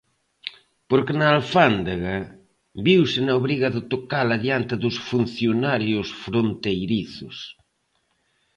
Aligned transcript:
Porque 0.89 1.13
na 1.19 1.27
alfándega, 1.35 2.15
viuse 2.85 3.19
na 3.23 3.33
obriga 3.41 3.67
de 3.75 3.81
tocala 3.93 4.35
diante 4.45 4.73
dos 4.83 4.95
funcionarios 5.09 6.07
fronteirizos. 6.25 7.37